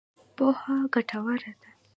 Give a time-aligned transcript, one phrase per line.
[0.35, 1.69] پوهه ګټوره ده.